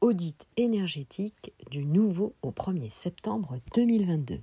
[0.00, 4.40] audit énergétique du nouveau au 1er septembre 2022.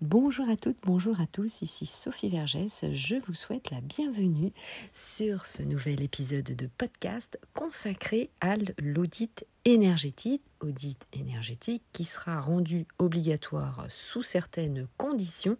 [0.00, 4.52] Bonjour à toutes, bonjour à tous, ici Sophie Vergès, je vous souhaite la bienvenue
[4.92, 12.86] sur ce nouvel épisode de podcast consacré à l'audit énergétique, audit énergétique qui sera rendu
[13.00, 15.56] obligatoire sous certaines conditions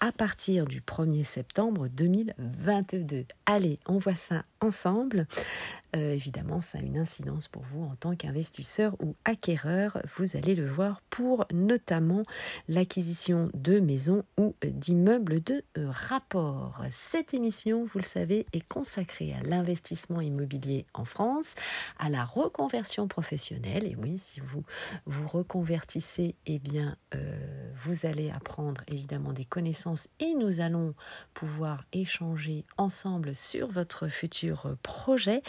[0.00, 3.24] à partir du 1er septembre 2022.
[3.46, 5.28] Allez, on voit ça ensemble.
[5.96, 9.98] Euh, évidemment, ça a une incidence pour vous en tant qu'investisseur ou acquéreur.
[10.16, 12.22] Vous allez le voir pour notamment
[12.68, 16.84] l'acquisition de maisons ou d'immeubles de euh, rapport.
[16.92, 21.54] Cette émission, vous le savez, est consacrée à l'investissement immobilier en France,
[21.98, 23.84] à la reconversion professionnelle.
[23.86, 24.64] Et oui, si vous
[25.06, 27.55] vous reconvertissez, eh bien, euh,
[27.86, 30.94] vous allez apprendre évidemment des connaissances et nous allons
[31.34, 35.42] pouvoir échanger ensemble sur votre futur projet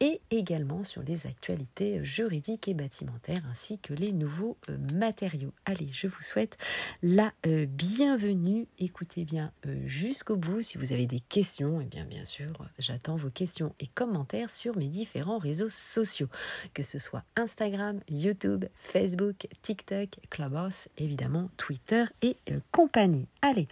[0.00, 5.52] et également sur les actualités juridiques et bâtimentaires ainsi que les nouveaux euh, matériaux.
[5.66, 6.58] Allez, je vous souhaite
[7.02, 8.66] la euh, bienvenue.
[8.80, 10.62] Écoutez bien euh, jusqu'au bout.
[10.62, 14.50] Si vous avez des questions, et eh bien bien sûr, j'attends vos questions et commentaires
[14.50, 16.28] sur mes différents réseaux sociaux,
[16.72, 21.83] que ce soit Instagram, YouTube, Facebook, TikTok, Clubhouse, évidemment Twitter
[22.22, 22.36] et
[22.70, 23.26] compagnie.
[23.42, 23.68] Allez,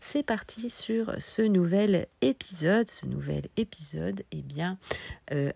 [0.00, 2.88] c'est parti sur ce nouvel épisode.
[2.88, 4.78] Ce nouvel épisode, eh bien,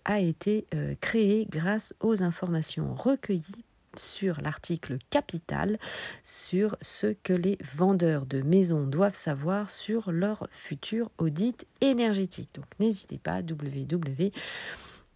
[0.04, 3.64] a été euh, créé grâce aux informations recueillies
[3.96, 5.78] sur l'article Capital
[6.22, 12.50] sur ce que les vendeurs de maisons doivent savoir sur leur futur audit énergétique.
[12.54, 14.32] Donc n'hésitez pas, www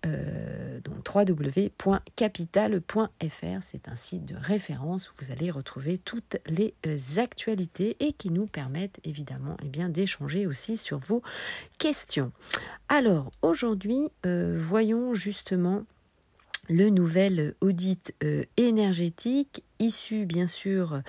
[0.04, 6.96] euh, donc www.capital.fr, c'est un site de référence où vous allez retrouver toutes les euh,
[7.16, 11.22] actualités et qui nous permettent évidemment eh bien, d'échanger aussi sur vos
[11.78, 12.32] questions.
[12.88, 15.84] Alors aujourd'hui, euh, voyons justement
[16.68, 18.14] le nouvel audit
[18.56, 21.02] énergétique issu bien sûr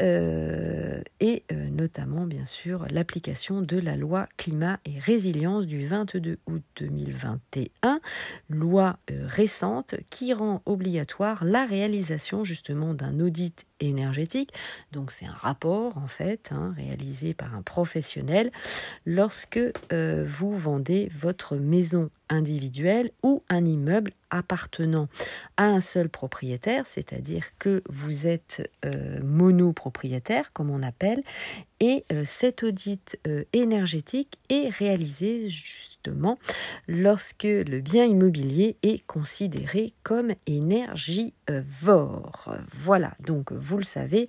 [0.00, 8.00] et notamment bien sûr l'application de la loi climat et résilience du 22 août 2021,
[8.48, 10.32] loi récente qui
[10.66, 14.52] obligatoire la réalisation justement d'un audit énergétique.
[14.92, 18.50] Donc c'est un rapport en fait hein, réalisé par un professionnel
[19.06, 19.60] lorsque
[19.92, 25.08] euh, vous vendez votre maison individuelle ou un immeuble appartenant
[25.56, 31.22] à un seul propriétaire, c'est-à-dire que vous êtes euh, monopropriétaire comme on appelle,
[31.80, 33.18] et euh, cet audit
[33.52, 36.38] énergétique est réalisé justement
[36.88, 41.32] lorsque le bien immobilier est considéré comme énergivore.
[42.74, 44.28] Voilà, donc vous le savez,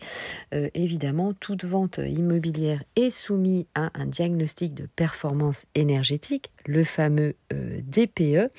[0.54, 7.36] euh, évidemment, toute vente immobilière est soumise à un diagnostic de performance énergétique, le fameux
[7.54, 8.50] euh, DPE.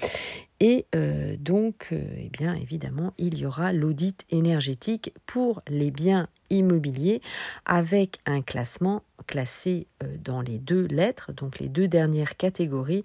[0.60, 7.20] Et euh, donc, eh bien, évidemment, il y aura l'audit énergétique pour les biens immobiliers
[7.64, 9.86] avec un classement classé
[10.22, 13.02] dans les deux lettres, donc les deux dernières catégories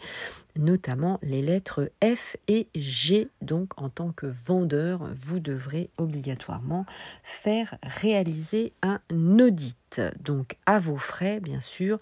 [0.58, 3.30] notamment les lettres F et G.
[3.42, 6.86] Donc en tant que vendeur, vous devrez obligatoirement
[7.24, 9.00] faire réaliser un
[9.40, 10.02] audit.
[10.20, 12.00] Donc à vos frais, bien sûr,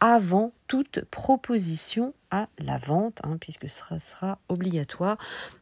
[0.00, 5.18] avant toute proposition à la vente, hein, puisque ce sera, obligatoire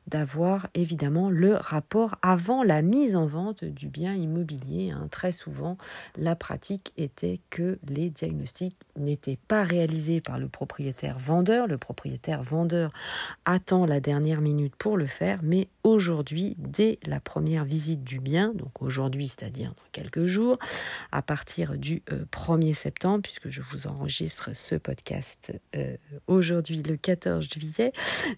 [0.06, 4.90] d'avoir évidemment le rapport avant la mise en vente du bien immobilier.
[4.90, 5.08] Hein.
[5.10, 5.76] Très souvent,
[6.16, 11.66] la pratique était que les diagnostics n'étaient pas réalisés par le propriétaire vendeur.
[11.66, 12.92] Le propriétaire vendeur
[13.44, 18.52] attend la dernière minute pour le faire, mais aujourd'hui, dès la première visite du bien,
[18.54, 20.58] donc aujourd'hui, c'est-à-dire dans quelques jours,
[21.10, 24.76] à partir du 1er euh, septembre, puisque je vous enregistre ce
[25.76, 25.96] euh,
[26.26, 27.92] aujourd'hui le 14 juillet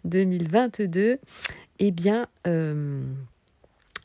[0.05, 1.19] 2022,
[1.79, 3.03] eh bien, euh,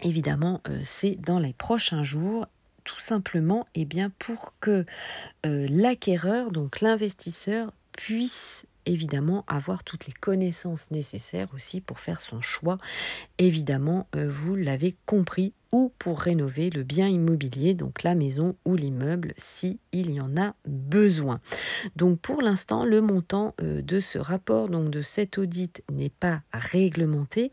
[0.03, 2.47] évidemment, c'est dans les prochains jours
[2.83, 4.85] tout simplement eh bien, pour que
[5.43, 12.77] l'acquéreur, donc l'investisseur, puisse évidemment avoir toutes les connaissances nécessaires aussi pour faire son choix.
[13.37, 18.75] Évidemment, euh, vous l'avez compris, ou pour rénover le bien immobilier, donc la maison ou
[18.75, 21.41] l'immeuble, si il y en a besoin.
[21.95, 26.41] Donc pour l'instant, le montant euh, de ce rapport, donc de cet audit, n'est pas
[26.53, 27.51] réglementé.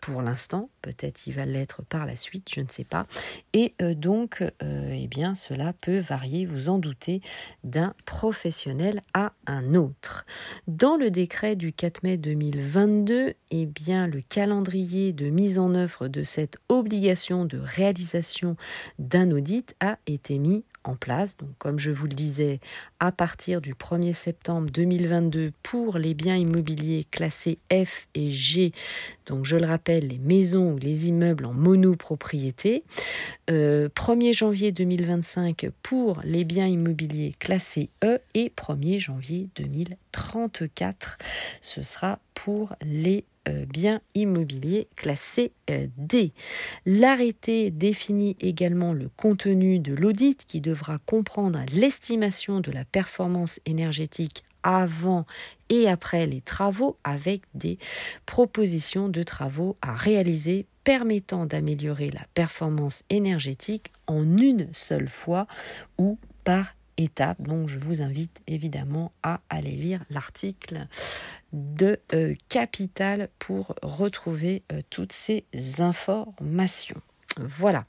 [0.00, 3.06] Pour l'instant, peut-être il va l'être par la suite, je ne sais pas.
[3.52, 7.20] Et euh, donc, euh, eh bien, cela peut varier, vous en doutez,
[7.64, 10.24] d'un professionnel à un autre.
[10.66, 16.08] Dans le décret du 4 mai 2022, eh bien, le calendrier de mise en œuvre
[16.08, 18.56] de cette obligation de réalisation
[18.98, 21.36] d'un audit a été mis en place.
[21.36, 22.60] Donc, comme je vous le disais,
[22.98, 28.72] à partir du 1er septembre 2022 pour les biens immobiliers classés F et G,
[29.26, 32.82] donc je le rappelle, les maisons ou les immeubles en monopropriété.
[33.48, 41.18] 1er euh, janvier 2025 pour les biens immobiliers classés E et 1er janvier 2034,
[41.60, 46.32] ce sera pour les euh, biens immobiliers classés euh, D.
[46.84, 54.44] L'arrêté définit également le contenu de l'audit qui devra comprendre l'estimation de la performance énergétique
[54.62, 55.24] avant
[55.70, 57.78] et après les travaux avec des
[58.26, 65.46] propositions de travaux à réaliser permettant d'améliorer la performance énergétique en une seule fois
[65.98, 66.74] ou par
[67.38, 70.86] Donc je vous invite évidemment à aller lire l'article
[71.52, 75.44] de euh, Capital pour retrouver euh, toutes ces
[75.78, 77.00] informations.
[77.38, 77.84] Voilà.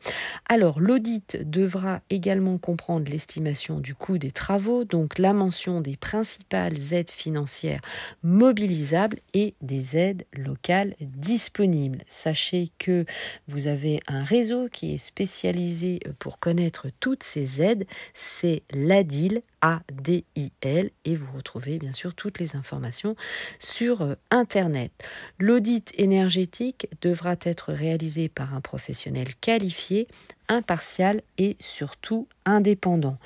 [0.48, 6.94] Alors, l'audit devra également comprendre l'estimation du coût des travaux, donc la mention des principales
[6.94, 7.82] aides financières
[8.22, 12.04] mobilisables et des aides locales disponibles.
[12.08, 13.06] Sachez que
[13.48, 20.92] vous avez un réseau qui est spécialisé pour connaître toutes ces aides, c'est l'ADIL, ADIL
[21.06, 23.16] et vous retrouvez bien sûr toutes les informations
[23.60, 24.92] sur euh, Internet.
[25.40, 30.07] L'audit énergétique devra être réalisé par un professionnel qualifié,
[30.48, 33.18] impartial et surtout indépendant.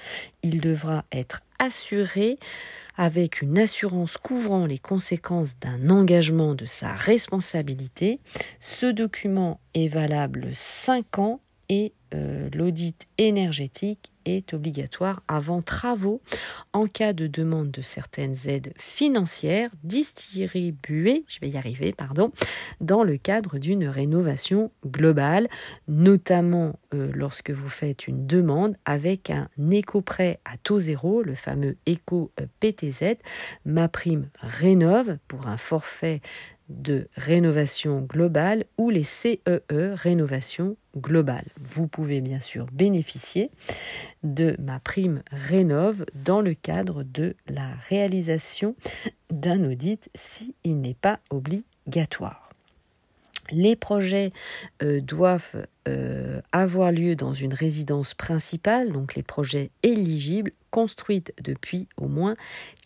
[0.43, 2.37] Il devra être assuré
[2.97, 8.19] avec une assurance couvrant les conséquences d'un engagement de sa responsabilité.
[8.59, 14.11] Ce document est valable 5 ans et euh, l'audit énergétique
[14.53, 16.21] obligatoire avant travaux
[16.73, 22.31] en cas de demande de certaines aides financières distribuées, je vais y arriver, pardon,
[22.81, 25.47] dans le cadre d'une rénovation globale,
[25.87, 31.77] notamment euh, lorsque vous faites une demande avec un éco-prêt à taux zéro, le fameux
[31.85, 33.17] éco-PTZ,
[33.65, 36.21] ma prime rénove pour un forfait
[36.69, 39.61] de rénovation globale ou les CEE e,
[39.93, 41.45] rénovation globale.
[41.61, 43.51] Vous pouvez bien sûr bénéficier
[44.23, 48.75] de ma prime Rénove dans le cadre de la réalisation
[49.29, 52.44] d'un audit s'il n'est pas obligatoire.
[53.51, 54.31] Les projets
[54.81, 61.87] euh, doivent euh, avoir lieu dans une résidence principale, donc les projets éligibles, construites depuis
[61.97, 62.35] au moins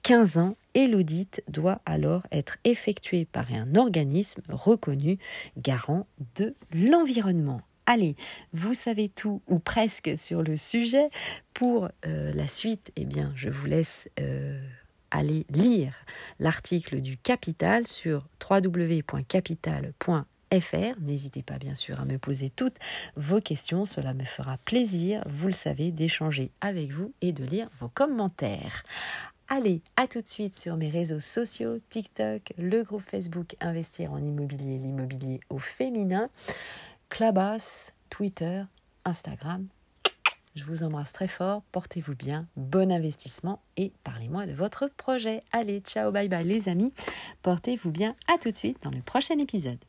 [0.03, 5.17] 15 ans, et l'audit doit alors être effectué par un organisme reconnu
[5.57, 7.61] garant de l'environnement.
[7.85, 8.15] Allez,
[8.53, 11.09] vous savez tout ou presque sur le sujet.
[11.56, 14.09] Pour euh, la suite, eh bien, je vous laisse
[15.09, 15.94] aller lire
[16.39, 20.29] l'article du Capital sur www.capital.fr
[21.00, 22.78] N'hésitez pas bien sûr à me poser toutes
[23.16, 27.69] vos questions, cela me fera plaisir, vous le savez, d'échanger avec vous et de lire
[27.80, 28.84] vos commentaires.
[29.48, 34.18] Allez, à tout de suite sur mes réseaux sociaux, TikTok, le groupe Facebook Investir en
[34.18, 36.30] immobilier, l'immobilier au féminin,
[37.10, 38.63] Clubhouse, Twitter,
[39.06, 39.68] Instagram.
[40.56, 45.44] Je vous embrasse très fort, portez-vous bien, bon investissement et parlez-moi de votre projet.
[45.52, 46.92] Allez, ciao, bye bye les amis,
[47.44, 49.80] portez-vous bien, à tout de suite dans le prochain épisode.